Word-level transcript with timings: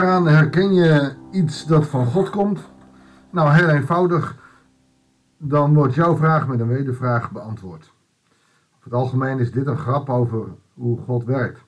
Waaraan 0.00 0.26
herken 0.26 0.74
je 0.74 1.12
iets 1.30 1.66
dat 1.66 1.86
van 1.86 2.06
God 2.06 2.30
komt? 2.30 2.60
Nou, 3.30 3.52
heel 3.52 3.68
eenvoudig. 3.68 4.36
Dan 5.38 5.74
wordt 5.74 5.94
jouw 5.94 6.16
vraag 6.16 6.46
met 6.46 6.60
een 6.60 6.68
wedervraag 6.68 7.30
beantwoord. 7.30 7.92
Over 8.76 8.84
het 8.84 8.92
algemeen 8.92 9.38
is 9.38 9.52
dit 9.52 9.66
een 9.66 9.78
grap 9.78 10.08
over 10.08 10.48
hoe 10.74 10.98
God 10.98 11.24
werkt. 11.24 11.60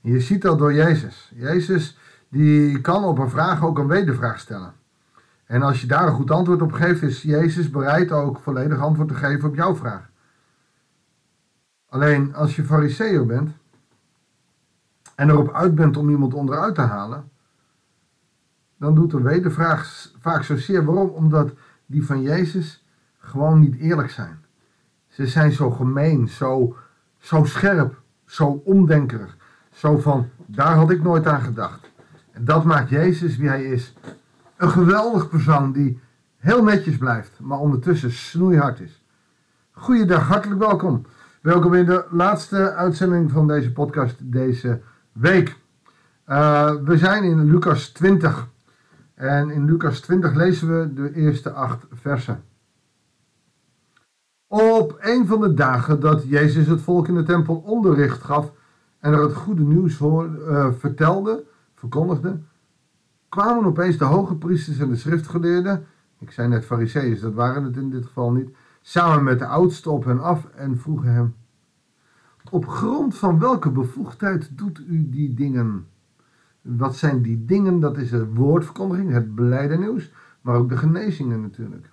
Je 0.00 0.20
ziet 0.20 0.42
dat 0.42 0.58
door 0.58 0.74
Jezus. 0.74 1.32
Jezus 1.34 1.98
die 2.28 2.80
kan 2.80 3.04
op 3.04 3.18
een 3.18 3.30
vraag 3.30 3.64
ook 3.64 3.78
een 3.78 3.86
wedervraag 3.86 4.38
stellen. 4.40 4.72
En 5.46 5.62
als 5.62 5.80
je 5.80 5.86
daar 5.86 6.06
een 6.06 6.14
goed 6.14 6.30
antwoord 6.30 6.62
op 6.62 6.72
geeft, 6.72 7.02
is 7.02 7.22
Jezus 7.22 7.70
bereid 7.70 8.12
ook 8.12 8.38
volledig 8.38 8.80
antwoord 8.80 9.08
te 9.08 9.14
geven 9.14 9.48
op 9.48 9.54
jouw 9.54 9.74
vraag. 9.74 10.10
Alleen 11.88 12.34
als 12.34 12.56
je 12.56 12.64
fariseer 12.64 13.26
bent 13.26 13.50
en 15.14 15.30
erop 15.30 15.52
uit 15.52 15.74
bent 15.74 15.96
om 15.96 16.10
iemand 16.10 16.34
onderuit 16.34 16.74
te 16.74 16.80
halen, 16.80 17.30
dan 18.78 18.94
doet 18.94 19.10
de 19.10 19.22
wedervraag 19.22 20.10
vaak 20.18 20.42
zozeer. 20.42 20.84
Waarom? 20.84 21.08
Omdat 21.08 21.50
die 21.86 22.06
van 22.06 22.22
Jezus 22.22 22.84
gewoon 23.18 23.60
niet 23.60 23.76
eerlijk 23.76 24.10
zijn. 24.10 24.38
Ze 25.08 25.26
zijn 25.26 25.52
zo 25.52 25.70
gemeen, 25.70 26.28
zo, 26.28 26.76
zo 27.18 27.44
scherp, 27.44 28.00
zo 28.24 28.62
omdenkerig. 28.64 29.36
Zo 29.70 29.98
van, 29.98 30.28
daar 30.46 30.74
had 30.74 30.90
ik 30.90 31.02
nooit 31.02 31.26
aan 31.26 31.40
gedacht. 31.40 31.90
En 32.30 32.44
dat 32.44 32.64
maakt 32.64 32.90
Jezus 32.90 33.36
wie 33.36 33.48
hij 33.48 33.64
is. 33.64 33.94
Een 34.56 34.70
geweldig 34.70 35.28
persoon 35.28 35.72
die 35.72 36.00
heel 36.36 36.62
netjes 36.62 36.96
blijft, 36.96 37.40
maar 37.40 37.58
ondertussen 37.58 38.12
snoeihard 38.12 38.80
is. 38.80 39.02
Goeiedag, 39.72 40.26
hartelijk 40.26 40.60
welkom. 40.60 41.06
Welkom 41.40 41.74
in 41.74 41.84
de 41.84 42.04
laatste 42.10 42.74
uitzending 42.74 43.30
van 43.30 43.46
deze 43.46 43.72
podcast 43.72 44.16
deze 44.32 44.80
week. 45.12 45.56
Uh, 46.28 46.72
we 46.84 46.98
zijn 46.98 47.24
in 47.24 47.50
Lucas 47.50 47.88
20. 47.88 48.48
En 49.18 49.50
in 49.50 49.64
Lucas 49.64 50.00
20 50.00 50.34
lezen 50.34 50.78
we 50.78 50.92
de 50.94 51.14
eerste 51.14 51.52
acht 51.52 51.86
versen. 51.90 52.42
Op 54.46 54.96
een 55.00 55.26
van 55.26 55.40
de 55.40 55.54
dagen 55.54 56.00
dat 56.00 56.28
Jezus 56.28 56.66
het 56.66 56.80
volk 56.80 57.08
in 57.08 57.14
de 57.14 57.22
tempel 57.22 57.56
onderricht 57.56 58.22
gaf 58.22 58.52
en 58.98 59.12
er 59.12 59.22
het 59.22 59.34
goede 59.34 59.62
nieuws 59.62 59.94
voor, 59.94 60.26
uh, 60.26 60.72
vertelde, 60.72 61.44
verkondigde, 61.74 62.38
kwamen 63.28 63.64
opeens 63.64 63.96
de 63.96 64.04
hoge 64.04 64.36
priesters 64.36 64.78
en 64.78 64.88
de 64.88 64.96
schriftgeleerden, 64.96 65.86
ik 66.18 66.30
zei 66.30 66.48
net 66.48 66.64
fariseeërs, 66.64 67.20
dat 67.20 67.34
waren 67.34 67.64
het 67.64 67.76
in 67.76 67.90
dit 67.90 68.06
geval 68.06 68.32
niet, 68.32 68.56
samen 68.80 69.24
met 69.24 69.38
de 69.38 69.46
oudsten 69.46 69.92
op 69.92 70.04
hen 70.04 70.20
af 70.20 70.46
en 70.54 70.78
vroegen 70.78 71.12
hem, 71.12 71.34
op 72.50 72.68
grond 72.68 73.16
van 73.16 73.38
welke 73.38 73.70
bevoegdheid 73.70 74.58
doet 74.58 74.78
u 74.78 75.08
die 75.08 75.34
dingen? 75.34 75.86
Wat 76.76 76.96
zijn 76.96 77.22
die 77.22 77.44
dingen? 77.44 77.80
Dat 77.80 77.96
is 77.98 78.10
het 78.10 78.34
woordverkondiging, 78.34 79.12
het 79.12 79.34
blijde 79.34 79.78
nieuws, 79.78 80.12
maar 80.40 80.56
ook 80.56 80.68
de 80.68 80.76
genezingen 80.76 81.40
natuurlijk. 81.40 81.90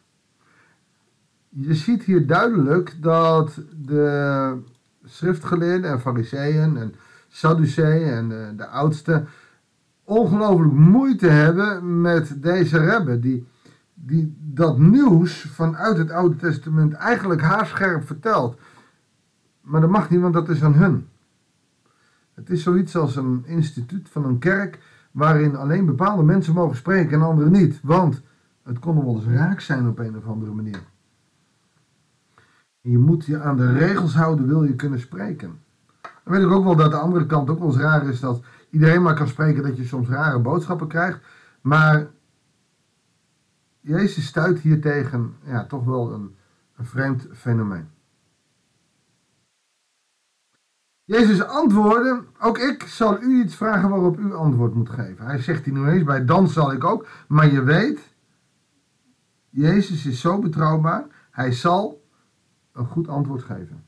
Je 1.50 1.74
ziet 1.74 2.04
hier 2.04 2.28
duidelijk 2.28 2.96
dat 3.02 3.62
de 3.86 4.58
schriftgeleerden 5.04 5.92
en 5.92 6.00
fariseeën 6.00 6.78
en 6.78 6.94
sadduceeën 7.28 8.12
en 8.12 8.30
de, 8.30 8.54
de 8.56 8.68
oudsten 8.68 9.28
ongelooflijk 10.04 10.74
moeite 10.74 11.28
hebben 11.28 12.02
met 12.02 12.42
deze 12.42 12.78
rebbe 12.78 13.20
die, 13.20 13.48
die 13.94 14.38
dat 14.40 14.78
nieuws 14.78 15.42
vanuit 15.42 15.98
het 15.98 16.12
Oude 16.12 16.36
Testament 16.36 16.94
eigenlijk 16.94 17.42
haarscherp 17.42 18.06
vertelt. 18.06 18.60
Maar 19.62 19.82
dat 19.82 19.90
mag 19.90 20.10
niet, 20.10 20.22
want 20.22 20.34
dat 20.34 20.50
is 20.50 20.64
aan 20.64 20.74
hun. 20.74 21.08
Het 22.36 22.50
is 22.50 22.64
zoiets 22.64 22.96
als 22.96 23.16
een 23.16 23.44
instituut 23.46 24.10
van 24.10 24.26
een 24.26 24.40
kerk 24.40 24.80
waarin 25.12 25.56
alleen 25.56 25.86
bepaalde 25.86 26.24
mensen 26.24 26.54
mogen 26.54 26.78
spreken 26.78 27.14
en 27.14 27.26
anderen 27.26 27.52
niet. 27.52 27.80
Want 27.82 28.22
het 28.64 28.80
kon 28.80 29.06
wel 29.06 29.16
eens 29.16 29.26
raak 29.26 29.60
zijn 29.60 29.88
op 29.88 30.00
een 30.00 30.18
of 30.18 30.26
andere 30.26 30.52
manier. 30.52 30.84
je 32.82 32.98
moet 32.98 33.26
je 33.26 33.40
aan 33.40 33.58
de 33.58 33.72
regels 33.72 34.16
houden, 34.16 34.48
wil 34.48 34.64
je 34.64 34.76
kunnen 34.76 35.00
spreken. 35.00 35.60
Dan 36.02 36.34
weet 36.34 36.44
ik 36.44 36.52
ook 36.52 36.64
wel 36.64 36.76
dat 36.76 36.92
de 36.92 36.98
andere 36.98 37.26
kant 37.26 37.50
ook 37.50 37.60
wel 37.60 37.68
eens 37.68 37.78
raar 37.78 38.08
is 38.08 38.20
dat 38.20 38.44
iedereen 38.70 39.02
maar 39.02 39.16
kan 39.16 39.28
spreken 39.28 39.64
dat 39.64 39.78
je 39.78 39.86
soms 39.86 40.08
rare 40.08 40.40
boodschappen 40.40 40.88
krijgt. 40.88 41.20
Maar 41.62 42.08
Jezus 43.80 44.26
stuit 44.26 44.60
hier 44.60 44.82
tegen 44.82 45.34
ja, 45.44 45.66
toch 45.66 45.84
wel 45.84 46.14
een, 46.14 46.36
een 46.76 46.86
vreemd 46.86 47.28
fenomeen. 47.34 47.88
Jezus 51.06 51.44
antwoordde, 51.44 52.24
ook 52.40 52.58
ik 52.58 52.84
zal 52.84 53.22
u 53.22 53.44
iets 53.44 53.56
vragen 53.56 53.90
waarop 53.90 54.18
u 54.18 54.34
antwoord 54.34 54.74
moet 54.74 54.90
geven. 54.90 55.26
Hij 55.26 55.42
zegt 55.42 55.66
hier 55.66 55.74
nu 55.74 55.88
eens 55.88 56.04
bij, 56.04 56.26
dan 56.26 56.48
zal 56.48 56.72
ik 56.72 56.84
ook. 56.84 57.08
Maar 57.28 57.52
je 57.52 57.64
weet, 57.64 58.16
Jezus 59.50 60.06
is 60.06 60.20
zo 60.22 60.40
betrouwbaar, 60.40 61.06
hij 61.32 61.52
zal 61.52 62.08
een 62.72 62.86
goed 62.86 63.08
antwoord 63.08 63.44
geven. 63.44 63.86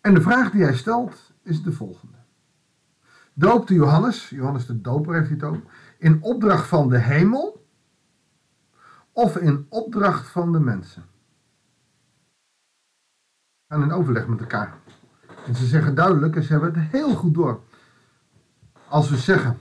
En 0.00 0.14
de 0.14 0.20
vraag 0.20 0.50
die 0.50 0.62
hij 0.62 0.76
stelt 0.76 1.32
is 1.42 1.62
de 1.62 1.72
volgende. 1.72 2.16
Doopte 3.34 3.74
Johannes, 3.74 4.28
Johannes 4.28 4.66
de 4.66 4.80
Doper 4.80 5.14
heeft 5.14 5.30
het 5.30 5.42
ook, 5.42 5.62
in 5.98 6.22
opdracht 6.22 6.68
van 6.68 6.88
de 6.88 6.98
hemel 6.98 7.66
of 9.12 9.36
in 9.36 9.66
opdracht 9.68 10.28
van 10.28 10.52
de 10.52 10.60
mensen? 10.60 11.09
Aan 13.70 13.82
een 13.82 13.92
overleg 13.92 14.26
met 14.26 14.40
elkaar. 14.40 14.74
En 15.46 15.54
ze 15.54 15.66
zeggen 15.66 15.94
duidelijk, 15.94 16.36
en 16.36 16.42
ze 16.42 16.52
hebben 16.52 16.74
het 16.74 16.90
heel 16.90 17.14
goed 17.14 17.34
door. 17.34 17.60
Als 18.88 19.10
we 19.10 19.16
zeggen 19.16 19.58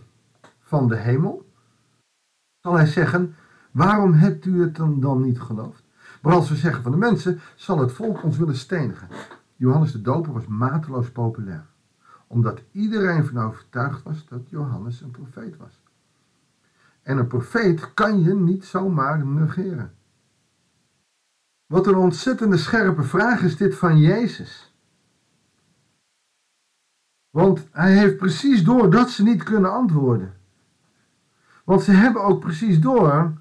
van 0.60 0.88
de 0.88 0.96
hemel, 0.96 1.52
zal 2.60 2.74
hij 2.74 2.86
zeggen, 2.86 3.36
waarom 3.72 4.14
hebt 4.14 4.46
u 4.46 4.62
het 4.62 4.76
dan, 4.76 5.00
dan 5.00 5.22
niet 5.22 5.40
geloofd? 5.40 5.84
Maar 6.22 6.34
als 6.34 6.50
we 6.50 6.56
zeggen 6.56 6.84
van 6.84 6.92
de 6.92 6.98
mensen, 6.98 7.40
zal 7.56 7.80
het 7.80 7.92
volk 7.92 8.24
ons 8.24 8.38
willen 8.38 8.56
stenigen. 8.56 9.08
Johannes 9.56 9.92
de 9.92 10.02
Doper 10.02 10.34
was 10.34 10.48
mateloos 10.48 11.12
populair, 11.12 11.66
omdat 12.28 12.62
iedereen 12.72 13.26
van 13.26 13.40
overtuigd 13.44 14.04
was 14.04 14.26
dat 14.26 14.50
Johannes 14.50 15.02
een 15.02 15.12
profeet 15.12 15.58
was. 15.58 15.82
En 17.02 17.18
een 17.18 17.28
profeet 17.28 17.94
kan 17.94 18.22
je 18.22 18.34
niet 18.34 18.66
zomaar 18.66 19.26
negeren. 19.26 19.94
Wat 21.70 21.88
een 21.88 21.96
ontzettende 21.96 22.58
scherpe 22.58 23.04
vraag 23.04 23.42
is 23.42 23.58
dit 23.58 23.76
van 23.76 23.98
Jezus. 23.98 24.74
Want 27.30 27.68
hij 27.72 27.98
heeft 27.98 28.18
precies 28.18 28.64
door 28.64 28.90
dat 28.90 29.10
ze 29.10 29.24
niet 29.24 29.44
kunnen 29.44 29.72
antwoorden. 29.72 30.34
Want 31.64 31.82
ze 31.82 31.92
hebben 31.92 32.24
ook 32.24 32.40
precies 32.40 32.80
door 32.80 33.34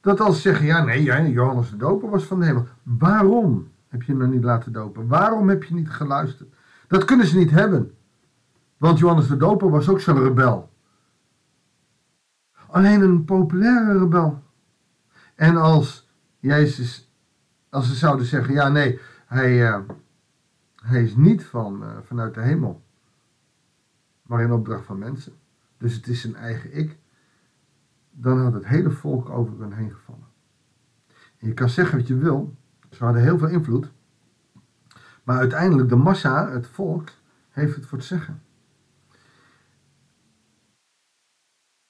dat 0.00 0.20
als 0.20 0.34
ze 0.34 0.40
zeggen, 0.40 0.66
ja 0.66 0.84
nee, 0.84 1.32
Johannes 1.32 1.70
de 1.70 1.76
Doper 1.76 2.10
was 2.10 2.24
van 2.24 2.40
de 2.40 2.46
hemel. 2.46 2.66
Waarom? 2.82 3.70
heb 3.88 4.02
je 4.02 4.16
hem 4.16 4.30
niet 4.30 4.44
laten 4.44 4.72
dopen? 4.72 5.06
Waarom 5.06 5.48
heb 5.48 5.64
je 5.64 5.74
niet 5.74 5.90
geluisterd? 5.90 6.54
Dat 6.86 7.04
kunnen 7.04 7.26
ze 7.26 7.36
niet 7.36 7.50
hebben. 7.50 7.94
Want 8.76 8.98
Johannes 8.98 9.28
de 9.28 9.36
Doper 9.36 9.70
was 9.70 9.88
ook 9.88 10.00
zo'n 10.00 10.22
rebel. 10.22 10.70
Alleen 12.66 13.00
een 13.00 13.24
populaire 13.24 13.98
rebel. 13.98 14.42
En 15.34 15.56
als 15.56 16.10
Jezus, 16.38 17.07
als 17.70 17.86
ze 17.88 17.94
zouden 17.94 18.26
zeggen, 18.26 18.54
ja 18.54 18.68
nee, 18.68 19.00
hij, 19.26 19.68
uh, 19.68 19.80
hij 20.82 21.02
is 21.02 21.16
niet 21.16 21.44
van, 21.44 21.82
uh, 21.82 21.96
vanuit 22.02 22.34
de 22.34 22.40
hemel. 22.40 22.82
Maar 24.22 24.42
in 24.42 24.52
opdracht 24.52 24.84
van 24.84 24.98
mensen. 24.98 25.32
Dus 25.78 25.94
het 25.94 26.06
is 26.06 26.20
zijn 26.20 26.36
eigen 26.36 26.76
ik. 26.76 26.98
Dan 28.10 28.38
had 28.38 28.52
het 28.52 28.66
hele 28.66 28.90
volk 28.90 29.28
over 29.28 29.60
hen 29.60 29.72
heen 29.72 29.92
gevallen. 29.92 30.26
En 31.38 31.48
je 31.48 31.54
kan 31.54 31.68
zeggen 31.68 31.98
wat 31.98 32.06
je 32.06 32.16
wil. 32.16 32.56
Ze 32.90 33.04
hadden 33.04 33.22
heel 33.22 33.38
veel 33.38 33.48
invloed. 33.48 33.92
Maar 35.24 35.38
uiteindelijk 35.38 35.88
de 35.88 35.96
massa, 35.96 36.50
het 36.50 36.66
volk, 36.66 37.08
heeft 37.48 37.74
het 37.74 37.86
voor 37.86 37.98
het 37.98 38.06
zeggen. 38.06 38.42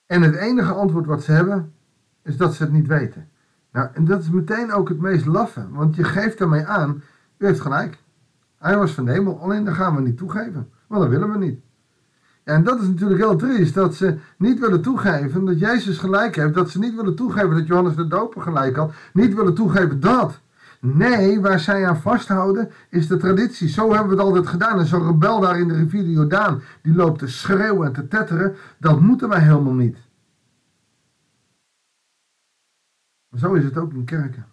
En 0.06 0.22
het 0.22 0.34
enige 0.34 0.72
antwoord 0.72 1.06
wat 1.06 1.22
ze 1.22 1.32
hebben, 1.32 1.74
is 2.22 2.36
dat 2.36 2.54
ze 2.54 2.62
het 2.62 2.72
niet 2.72 2.86
weten. 2.86 3.30
Nou, 3.72 3.88
en 3.94 4.04
dat 4.04 4.20
is 4.20 4.30
meteen 4.30 4.72
ook 4.72 4.88
het 4.88 5.00
meest 5.00 5.26
laffe, 5.26 5.66
want 5.70 5.96
je 5.96 6.04
geeft 6.04 6.38
daarmee 6.38 6.66
aan, 6.66 7.02
u 7.38 7.46
heeft 7.46 7.60
gelijk. 7.60 7.98
Hij 8.58 8.76
was 8.76 8.92
van 8.92 9.04
de 9.04 9.12
hemel, 9.12 9.40
alleen 9.40 9.64
dat 9.64 9.74
gaan 9.74 9.94
we 9.94 10.00
niet 10.02 10.16
toegeven, 10.16 10.68
want 10.86 11.02
dat 11.02 11.10
willen 11.10 11.32
we 11.32 11.38
niet. 11.38 11.60
en 12.44 12.64
dat 12.64 12.80
is 12.80 12.86
natuurlijk 12.86 13.20
heel 13.20 13.36
triest, 13.36 13.74
dat 13.74 13.94
ze 13.94 14.18
niet 14.36 14.58
willen 14.58 14.82
toegeven 14.82 15.44
dat 15.44 15.58
Jezus 15.58 15.98
gelijk 15.98 16.36
heeft, 16.36 16.54
dat 16.54 16.70
ze 16.70 16.78
niet 16.78 16.94
willen 16.94 17.14
toegeven 17.14 17.50
dat 17.50 17.66
Johannes 17.66 17.96
de 17.96 18.06
Doper 18.06 18.42
gelijk 18.42 18.76
had, 18.76 18.92
niet 19.12 19.34
willen 19.34 19.54
toegeven 19.54 20.00
dat 20.00 20.40
Nee, 20.80 21.40
waar 21.40 21.60
zij 21.60 21.86
aan 21.86 22.00
vasthouden 22.00 22.70
is 22.88 23.06
de 23.06 23.16
traditie. 23.16 23.68
Zo 23.68 23.92
hebben 23.92 24.08
we 24.08 24.14
het 24.14 24.24
altijd 24.24 24.46
gedaan. 24.46 24.78
En 24.78 24.86
zo'n 24.86 25.06
rebel 25.06 25.40
daar 25.40 25.60
in 25.60 25.68
de 25.68 25.74
rivier 25.74 26.02
de 26.02 26.10
Jordaan, 26.10 26.62
die 26.82 26.94
loopt 26.94 27.18
te 27.18 27.26
schreeuwen 27.26 27.86
en 27.86 27.92
te 27.92 28.08
tetteren, 28.08 28.54
dat 28.78 29.00
moeten 29.00 29.28
wij 29.28 29.40
helemaal 29.40 29.74
niet. 29.74 29.96
Maar 33.28 33.40
zo 33.40 33.54
is 33.54 33.64
het 33.64 33.76
ook 33.76 33.92
in 33.92 34.04
kerken. 34.04 34.46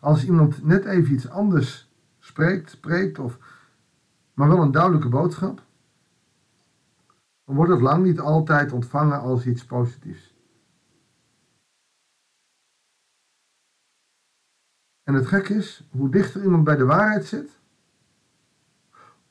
Als 0.00 0.24
iemand 0.24 0.64
net 0.64 0.84
even 0.84 1.14
iets 1.14 1.28
anders 1.28 1.90
spreekt, 2.18 2.70
spreekt 2.70 3.18
of, 3.18 3.38
maar 4.34 4.48
wel 4.48 4.62
een 4.62 4.72
duidelijke 4.72 5.08
boodschap, 5.08 5.62
dan 7.44 7.54
wordt 7.54 7.70
het 7.70 7.80
lang 7.80 8.04
niet 8.04 8.20
altijd 8.20 8.72
ontvangen 8.72 9.20
als 9.20 9.46
iets 9.46 9.64
positiefs. 9.64 10.34
En 15.02 15.14
het 15.14 15.26
gek 15.26 15.48
is, 15.48 15.88
hoe 15.90 16.10
dichter 16.10 16.42
iemand 16.42 16.64
bij 16.64 16.76
de 16.76 16.84
waarheid 16.84 17.24
zit, 17.24 17.58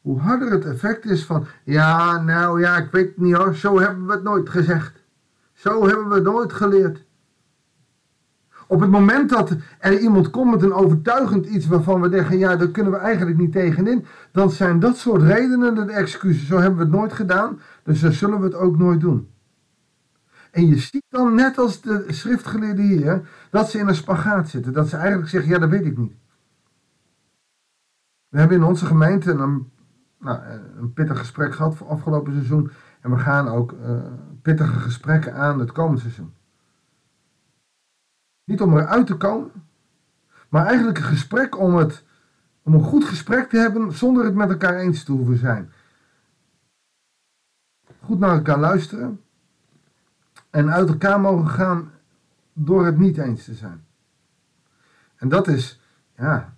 hoe 0.01 0.19
harder 0.19 0.51
het 0.51 0.65
effect 0.65 1.05
is 1.05 1.25
van, 1.25 1.45
ja, 1.63 2.21
nou 2.21 2.59
ja, 2.59 2.77
ik 2.77 2.91
weet 2.91 3.07
het 3.07 3.17
niet 3.17 3.35
hoor, 3.35 3.55
zo 3.55 3.79
hebben 3.79 4.05
we 4.05 4.11
het 4.11 4.23
nooit 4.23 4.49
gezegd. 4.49 5.03
Zo 5.53 5.87
hebben 5.87 6.09
we 6.09 6.15
het 6.15 6.23
nooit 6.23 6.53
geleerd. 6.53 7.05
Op 8.71 8.79
het 8.79 8.89
moment 8.89 9.29
dat 9.29 9.55
er 9.79 9.99
iemand 9.99 10.29
komt 10.29 10.51
met 10.51 10.61
een 10.61 10.73
overtuigend 10.73 11.45
iets 11.45 11.67
waarvan 11.67 12.01
we 12.01 12.09
denken, 12.09 12.37
ja, 12.37 12.55
daar 12.55 12.67
kunnen 12.67 12.91
we 12.91 12.97
eigenlijk 12.97 13.37
niet 13.37 13.51
tegenin, 13.51 14.05
dan 14.31 14.51
zijn 14.51 14.79
dat 14.79 14.97
soort 14.97 15.21
redenen 15.21 15.75
de 15.75 15.91
excuses. 15.91 16.47
Zo 16.47 16.57
hebben 16.57 16.77
we 16.77 16.83
het 16.83 16.93
nooit 16.93 17.13
gedaan, 17.13 17.59
dus 17.83 17.99
zo 17.99 18.11
zullen 18.11 18.39
we 18.39 18.45
het 18.45 18.55
ook 18.55 18.77
nooit 18.77 18.99
doen. 18.99 19.29
En 20.51 20.67
je 20.67 20.77
ziet 20.77 21.03
dan, 21.09 21.35
net 21.35 21.57
als 21.57 21.81
de 21.81 22.05
schriftgeleerden 22.07 22.85
hier, 22.85 23.29
dat 23.49 23.69
ze 23.69 23.77
in 23.77 23.87
een 23.87 23.95
spagaat 23.95 24.49
zitten. 24.49 24.73
Dat 24.73 24.89
ze 24.89 24.97
eigenlijk 24.97 25.29
zeggen, 25.29 25.51
ja, 25.51 25.59
dat 25.59 25.69
weet 25.69 25.85
ik 25.85 25.97
niet. 25.97 26.13
We 28.27 28.39
hebben 28.39 28.57
in 28.57 28.63
onze 28.63 28.85
gemeente 28.85 29.31
een, 29.31 29.71
nou, 30.19 30.39
een 30.77 30.93
pittig 30.93 31.17
gesprek 31.17 31.55
gehad 31.55 31.75
voor 31.75 31.87
afgelopen 31.87 32.33
seizoen. 32.33 32.71
En 33.01 33.11
we 33.11 33.17
gaan 33.17 33.47
ook 33.47 33.71
uh, 33.71 34.01
pittige 34.41 34.79
gesprekken 34.79 35.33
aan 35.33 35.59
het 35.59 35.71
komende 35.71 36.01
seizoen. 36.01 36.33
Niet 38.49 38.61
om 38.61 38.77
eruit 38.77 39.07
te 39.07 39.17
komen, 39.17 39.51
maar 40.49 40.65
eigenlijk 40.65 40.97
een 40.97 41.03
gesprek 41.03 41.59
om, 41.59 41.75
het, 41.75 42.03
om 42.63 42.73
een 42.73 42.83
goed 42.83 43.03
gesprek 43.03 43.49
te 43.49 43.57
hebben 43.57 43.93
zonder 43.93 44.25
het 44.25 44.35
met 44.35 44.49
elkaar 44.49 44.75
eens 44.75 45.03
te 45.03 45.11
hoeven 45.11 45.37
zijn. 45.37 45.71
Goed 48.03 48.19
naar 48.19 48.35
elkaar 48.35 48.59
luisteren 48.59 49.21
en 50.49 50.71
uit 50.71 50.89
elkaar 50.89 51.19
mogen 51.19 51.47
gaan 51.47 51.91
door 52.53 52.85
het 52.85 52.97
niet 52.97 53.17
eens 53.17 53.43
te 53.43 53.53
zijn. 53.53 53.85
En 55.15 55.29
dat 55.29 55.47
is 55.47 55.81
ja, 56.17 56.55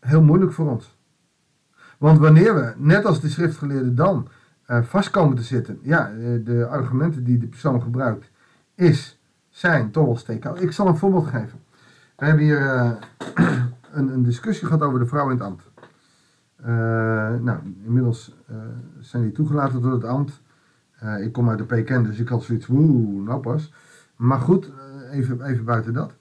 heel 0.00 0.22
moeilijk 0.22 0.52
voor 0.52 0.70
ons. 0.70 0.96
Want 1.98 2.18
wanneer 2.18 2.54
we, 2.54 2.74
net 2.76 3.04
als 3.04 3.20
de 3.20 3.28
schriftgeleerden 3.28 3.94
dan, 3.94 4.28
uh, 4.66 4.82
vast 4.82 5.10
komen 5.10 5.36
te 5.36 5.42
zitten, 5.42 5.78
ja, 5.82 6.12
de 6.44 6.66
argumenten 6.70 7.24
die 7.24 7.38
de 7.38 7.46
persoon 7.46 7.82
gebruikt, 7.82 8.30
is 8.74 9.20
zijn 9.52 9.92
dobbelsteken. 9.92 10.62
Ik 10.62 10.72
zal 10.72 10.86
een 10.86 10.96
voorbeeld 10.96 11.26
geven. 11.26 11.60
We 12.16 12.24
hebben 12.24 12.44
hier 12.44 12.60
uh, 12.60 12.90
een, 13.92 14.08
een, 14.08 14.22
discussie 14.22 14.66
gehad 14.66 14.82
over 14.82 14.98
de 14.98 15.06
vrouw 15.06 15.24
in 15.24 15.36
het 15.36 15.40
ambt. 15.40 15.70
Uh, 16.60 16.66
nou, 17.40 17.58
inmiddels 17.84 18.36
uh, 18.50 18.56
zijn 19.00 19.22
die 19.22 19.32
toegelaten 19.32 19.82
door 19.82 19.92
het 19.92 20.04
ambt. 20.04 20.40
ik 21.20 21.32
kom 21.32 21.48
uit 21.48 21.58
de 21.58 21.64
PKN, 21.64 22.02
dus 22.02 22.18
ik 22.18 22.28
had 22.28 22.42
zoiets, 22.42 22.66
woe, 22.66 23.22
nou 23.22 23.40
pas. 23.40 23.72
Maar 24.16 24.38
goed, 24.38 24.70
even, 25.10 25.42
even 25.42 25.64
buiten 25.64 25.92
dat. 25.92 26.14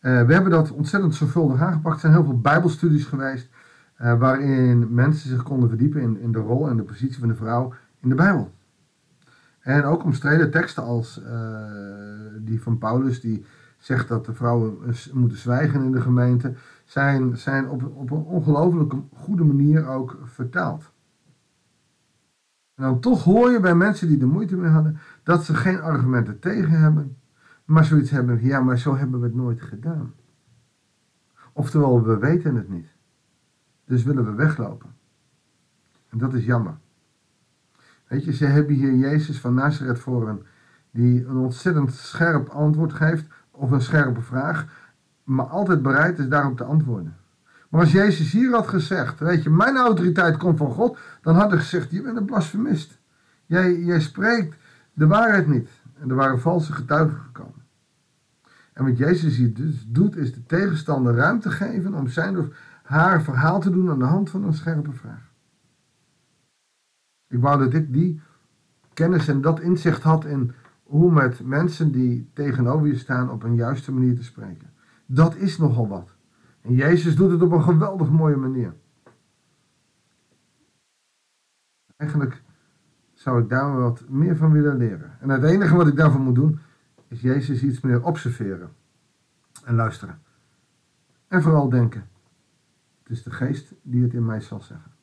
we 0.00 0.08
hebben 0.08 0.50
dat 0.50 0.70
ontzettend 0.70 1.14
zorgvuldig 1.14 1.60
aangepakt. 1.60 1.94
Er 1.94 2.00
zijn 2.00 2.12
heel 2.12 2.24
veel 2.24 2.40
bijbelstudies 2.40 3.04
geweest. 3.04 3.48
waarin 3.96 4.94
mensen 4.94 5.28
zich 5.28 5.42
konden 5.42 5.68
verdiepen 5.68 6.00
in, 6.00 6.20
in 6.20 6.32
de 6.32 6.38
rol 6.38 6.68
en 6.68 6.76
de 6.76 6.82
positie 6.82 7.18
van 7.18 7.28
de 7.28 7.34
vrouw 7.34 7.74
in 8.00 8.08
de 8.08 8.14
Bijbel. 8.14 8.52
En 9.64 9.84
ook 9.84 10.04
omstreden 10.04 10.50
teksten 10.50 10.82
als 10.82 11.20
uh, 11.22 11.66
die 12.40 12.62
van 12.62 12.78
Paulus, 12.78 13.20
die 13.20 13.44
zegt 13.78 14.08
dat 14.08 14.24
de 14.24 14.34
vrouwen 14.34 14.78
moeten 15.12 15.38
zwijgen 15.38 15.82
in 15.82 15.92
de 15.92 16.00
gemeente, 16.00 16.54
zijn, 16.84 17.36
zijn 17.36 17.68
op, 17.68 17.96
op 17.96 18.10
een 18.10 18.24
ongelooflijke 18.24 19.02
goede 19.12 19.44
manier 19.44 19.86
ook 19.86 20.18
vertaald. 20.22 20.92
En 22.74 22.84
dan 22.84 23.00
toch 23.00 23.24
hoor 23.24 23.50
je 23.50 23.60
bij 23.60 23.74
mensen 23.74 24.08
die 24.08 24.20
er 24.20 24.28
moeite 24.28 24.56
mee 24.56 24.70
hadden, 24.70 24.98
dat 25.22 25.44
ze 25.44 25.54
geen 25.54 25.80
argumenten 25.80 26.38
tegen 26.38 26.80
hebben, 26.80 27.16
maar 27.64 27.84
zoiets 27.84 28.10
hebben, 28.10 28.44
ja, 28.44 28.60
maar 28.60 28.78
zo 28.78 28.96
hebben 28.96 29.20
we 29.20 29.26
het 29.26 29.34
nooit 29.34 29.62
gedaan. 29.62 30.14
Oftewel, 31.52 32.02
we 32.02 32.18
weten 32.18 32.54
het 32.54 32.68
niet. 32.68 32.94
Dus 33.84 34.02
willen 34.02 34.24
we 34.24 34.32
weglopen. 34.32 34.94
En 36.08 36.18
dat 36.18 36.34
is 36.34 36.44
jammer. 36.44 36.78
Weet 38.14 38.24
je, 38.24 38.32
ze 38.32 38.44
hebben 38.44 38.74
hier 38.74 38.94
Jezus 38.94 39.40
van 39.40 39.54
Nazareth 39.54 39.98
voor 39.98 40.28
een, 40.28 40.42
die 40.90 41.26
een 41.26 41.36
ontzettend 41.36 41.92
scherp 41.92 42.48
antwoord 42.48 42.92
geeft 42.92 43.26
of 43.50 43.70
een 43.70 43.80
scherpe 43.80 44.20
vraag, 44.20 44.66
maar 45.24 45.46
altijd 45.46 45.82
bereid 45.82 46.18
is 46.18 46.28
daarop 46.28 46.56
te 46.56 46.64
antwoorden. 46.64 47.16
Maar 47.68 47.80
als 47.80 47.92
Jezus 47.92 48.32
hier 48.32 48.50
had 48.50 48.68
gezegd, 48.68 49.18
weet 49.18 49.42
je, 49.42 49.50
mijn 49.50 49.76
autoriteit 49.76 50.36
komt 50.36 50.58
van 50.58 50.70
God, 50.70 50.98
dan 51.22 51.34
had 51.34 51.50
hij 51.50 51.58
gezegd, 51.58 51.90
je 51.90 52.02
bent 52.02 52.16
een 52.16 52.24
blasfemist. 52.24 52.98
Jij, 53.46 53.78
jij 53.78 54.00
spreekt 54.00 54.56
de 54.92 55.06
waarheid 55.06 55.46
niet. 55.46 55.68
En 55.98 56.10
er 56.10 56.16
waren 56.16 56.40
valse 56.40 56.72
getuigen 56.72 57.18
gekomen. 57.18 57.62
En 58.72 58.84
wat 58.84 58.98
Jezus 58.98 59.36
hier 59.36 59.54
dus 59.54 59.84
doet, 59.88 60.16
is 60.16 60.34
de 60.34 60.46
tegenstander 60.46 61.14
ruimte 61.14 61.50
geven 61.50 61.94
om 61.94 62.08
zijn 62.08 62.38
of 62.38 62.46
haar 62.82 63.22
verhaal 63.22 63.60
te 63.60 63.70
doen 63.70 63.90
aan 63.90 63.98
de 63.98 64.04
hand 64.04 64.30
van 64.30 64.44
een 64.44 64.54
scherpe 64.54 64.92
vraag. 64.92 65.32
Ik 67.34 67.40
wou 67.40 67.58
dat 67.58 67.74
ik 67.74 67.92
die 67.92 68.20
kennis 68.92 69.28
en 69.28 69.40
dat 69.40 69.60
inzicht 69.60 70.02
had 70.02 70.24
in 70.24 70.52
hoe 70.82 71.12
met 71.12 71.44
mensen 71.44 71.92
die 71.92 72.30
tegenover 72.32 72.86
je 72.86 72.96
staan 72.96 73.30
op 73.30 73.42
een 73.42 73.54
juiste 73.54 73.92
manier 73.92 74.16
te 74.16 74.24
spreken. 74.24 74.70
Dat 75.06 75.36
is 75.36 75.58
nogal 75.58 75.88
wat. 75.88 76.14
En 76.60 76.74
Jezus 76.74 77.16
doet 77.16 77.30
het 77.30 77.42
op 77.42 77.52
een 77.52 77.62
geweldig 77.62 78.10
mooie 78.10 78.36
manier. 78.36 78.74
Eigenlijk 81.96 82.42
zou 83.12 83.42
ik 83.42 83.48
daar 83.48 83.76
wat 83.76 84.08
meer 84.08 84.36
van 84.36 84.52
willen 84.52 84.76
leren. 84.76 85.20
En 85.20 85.28
het 85.28 85.42
enige 85.42 85.76
wat 85.76 85.86
ik 85.86 85.96
daarvoor 85.96 86.20
moet 86.20 86.34
doen, 86.34 86.58
is 87.08 87.20
Jezus 87.20 87.62
iets 87.62 87.80
meer 87.80 88.04
observeren 88.04 88.70
en 89.64 89.74
luisteren. 89.74 90.18
En 91.28 91.42
vooral 91.42 91.68
denken. 91.68 92.08
Het 93.02 93.10
is 93.10 93.22
de 93.22 93.30
geest 93.30 93.74
die 93.82 94.02
het 94.02 94.14
in 94.14 94.24
mij 94.24 94.40
zal 94.40 94.60
zeggen. 94.60 94.93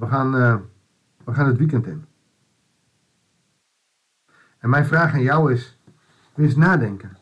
We 0.00 0.06
gaan, 0.06 0.36
uh, 0.36 0.56
we 1.24 1.34
gaan 1.34 1.46
het 1.46 1.56
weekend 1.56 1.86
in. 1.86 2.04
En 4.58 4.70
mijn 4.70 4.86
vraag 4.86 5.12
aan 5.12 5.22
jou 5.22 5.52
is, 5.52 5.78
wil 6.34 6.44
eens 6.44 6.56
nadenken. 6.56 7.16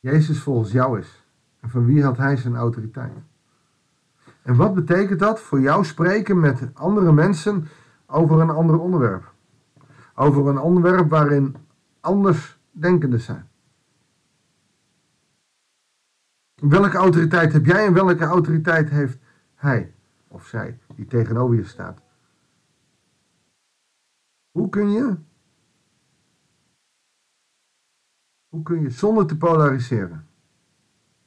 Jezus 0.00 0.40
volgens 0.40 0.72
jou 0.72 0.98
is. 0.98 1.24
En 1.60 1.68
van 1.68 1.84
wie 1.84 2.04
had 2.04 2.16
hij 2.16 2.36
zijn 2.36 2.56
autoriteit? 2.56 3.12
En 4.42 4.56
wat 4.56 4.74
betekent 4.74 5.18
dat 5.18 5.40
voor 5.40 5.60
jou 5.60 5.84
spreken 5.84 6.40
met 6.40 6.70
andere 6.74 7.12
mensen 7.12 7.68
over 8.06 8.40
een 8.40 8.50
ander 8.50 8.78
onderwerp? 8.78 9.32
Over 10.14 10.46
een 10.46 10.58
onderwerp 10.58 11.10
waarin 11.10 11.56
anders 12.00 12.60
denkenden 12.70 13.20
zijn. 13.20 13.48
Welke 16.54 16.96
autoriteit 16.96 17.52
heb 17.52 17.66
jij 17.66 17.86
en 17.86 17.92
welke 17.92 18.24
autoriteit 18.24 18.90
heeft 18.90 19.18
hij? 19.54 19.92
Of 20.28 20.46
zij 20.46 20.78
die 20.94 21.06
tegenover 21.06 21.56
je 21.56 21.64
staat. 21.64 22.02
Hoe 24.50 24.68
kun 24.68 24.90
je, 24.90 25.16
hoe 28.48 28.62
kun 28.62 28.80
je 28.80 28.90
zonder 28.90 29.26
te 29.26 29.36
polariseren 29.36 30.28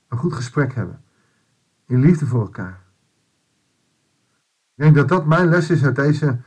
een 0.07 0.17
goed 0.17 0.33
gesprek 0.33 0.73
hebben 0.73 1.03
in 1.85 1.99
liefde 1.99 2.25
voor 2.25 2.41
elkaar? 2.41 2.83
Ik 4.73 4.83
denk 4.83 4.95
dat 4.95 5.07
dat 5.07 5.25
mijn 5.25 5.49
les 5.49 5.69
is 5.69 5.83
uit 5.83 5.95
deze 5.95 6.39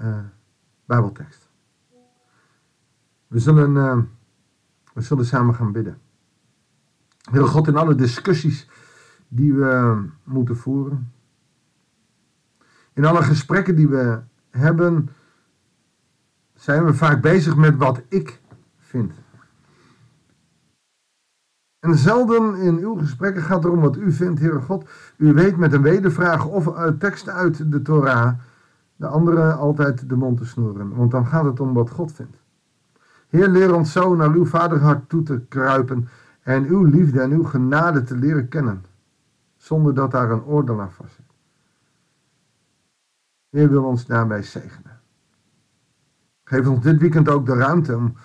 uh, 0.00 0.24
Bijbeltekst. 0.84 1.50
We 3.26 3.38
zullen, 3.38 3.74
uh, 3.74 4.02
we 4.94 5.00
zullen 5.00 5.26
samen 5.26 5.54
gaan 5.54 5.72
bidden. 5.72 6.00
Heer 7.30 7.46
God, 7.46 7.68
in 7.68 7.76
alle 7.76 7.94
discussies 7.94 8.68
die 9.28 9.54
we 9.54 10.04
moeten 10.24 10.56
voeren, 10.56 11.13
in 12.94 13.04
alle 13.04 13.22
gesprekken 13.22 13.76
die 13.76 13.88
we 13.88 14.20
hebben, 14.50 15.08
zijn 16.54 16.84
we 16.84 16.94
vaak 16.94 17.20
bezig 17.20 17.56
met 17.56 17.76
wat 17.76 18.02
ik 18.08 18.40
vind. 18.78 19.12
En 21.78 21.96
zelden 21.96 22.54
in 22.54 22.78
uw 22.78 22.94
gesprekken 22.94 23.42
gaat 23.42 23.56
het 23.56 23.64
erom 23.64 23.80
wat 23.80 23.96
u 23.96 24.12
vindt, 24.12 24.40
Heere 24.40 24.60
God. 24.60 24.88
U 25.16 25.32
weet 25.32 25.56
met 25.56 25.72
een 25.72 25.82
wedervraag 25.82 26.46
of 26.46 26.72
teksten 26.98 27.34
uit 27.34 27.72
de 27.72 27.82
Torah 27.82 28.38
de 28.96 29.06
anderen 29.06 29.58
altijd 29.58 30.08
de 30.08 30.16
mond 30.16 30.38
te 30.38 30.44
snoeren. 30.44 30.94
Want 30.94 31.10
dan 31.10 31.26
gaat 31.26 31.44
het 31.44 31.60
om 31.60 31.72
wat 31.72 31.90
God 31.90 32.12
vindt. 32.12 32.36
Heer, 33.28 33.48
leer 33.48 33.74
ons 33.74 33.92
zo 33.92 34.14
naar 34.14 34.30
uw 34.30 34.46
vaderhart 34.46 35.08
toe 35.08 35.22
te 35.22 35.40
kruipen 35.48 36.08
en 36.42 36.64
uw 36.64 36.84
liefde 36.84 37.20
en 37.20 37.30
uw 37.30 37.44
genade 37.44 38.02
te 38.02 38.16
leren 38.16 38.48
kennen. 38.48 38.84
Zonder 39.56 39.94
dat 39.94 40.10
daar 40.10 40.30
een 40.30 40.44
oordeel 40.44 40.80
aan 40.80 40.92
vast. 40.92 41.23
Heer 43.54 43.70
wil 43.70 43.84
ons 43.84 44.06
daarbij 44.06 44.42
zegenen. 44.42 45.00
Geef 46.44 46.68
ons 46.68 46.80
dit 46.80 47.00
weekend 47.00 47.28
ook 47.28 47.46
de 47.46 47.54
ruimte 47.54 47.96
om, 47.96 48.16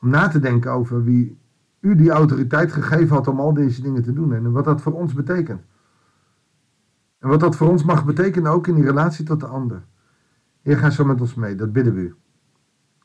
om 0.00 0.08
na 0.08 0.28
te 0.28 0.38
denken 0.38 0.72
over 0.72 1.04
wie 1.04 1.38
u 1.80 1.94
die 1.94 2.10
autoriteit 2.10 2.72
gegeven 2.72 3.16
had 3.16 3.26
om 3.26 3.40
al 3.40 3.54
deze 3.54 3.82
dingen 3.82 4.02
te 4.02 4.12
doen 4.12 4.32
en 4.32 4.52
wat 4.52 4.64
dat 4.64 4.80
voor 4.80 4.92
ons 4.92 5.12
betekent. 5.12 5.62
En 7.18 7.28
wat 7.28 7.40
dat 7.40 7.56
voor 7.56 7.68
ons 7.68 7.84
mag 7.84 8.04
betekenen 8.04 8.52
ook 8.52 8.66
in 8.66 8.74
die 8.74 8.84
relatie 8.84 9.24
tot 9.24 9.40
de 9.40 9.46
ander. 9.46 9.84
Heer, 10.62 10.78
ga 10.78 10.90
zo 10.90 11.04
met 11.04 11.20
ons 11.20 11.34
mee, 11.34 11.54
dat 11.54 11.72
bidden 11.72 11.94
we 11.94 12.00
u. 12.00 12.14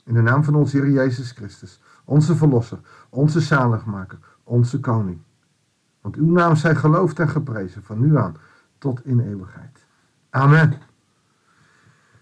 In 0.06 0.14
de 0.14 0.22
naam 0.22 0.44
van 0.44 0.56
onze 0.56 0.78
Heer 0.78 0.90
Jezus 0.90 1.32
Christus, 1.32 1.82
onze 2.06 2.36
Verlosser, 2.36 2.80
onze 3.10 3.40
Zaligmaker, 3.40 4.20
onze 4.44 4.80
Koning. 4.80 5.22
Want 6.02 6.16
uw 6.16 6.32
naam 6.32 6.56
zij 6.56 6.76
geloofd 6.76 7.20
en 7.20 7.30
geprezen 7.30 7.84
van 7.84 8.00
nu 8.00 8.18
aan 8.18 8.36
tot 8.78 9.06
in 9.06 9.20
eeuwigheid. 9.20 9.86
Amen. 10.30 10.90